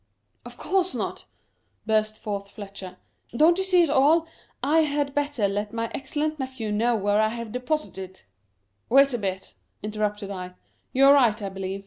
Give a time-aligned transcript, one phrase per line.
[0.47, 1.25] "Of course not,"
[1.85, 2.97] burst forth Fletcher.
[3.37, 4.25] «Don't you see it all?
[4.47, 8.21] / had better let my excellent nephew know where I have deposited
[8.89, 9.53] ""Wait a bit,"
[9.83, 10.55] interrupted I;"
[10.91, 11.79] you are right, I believe.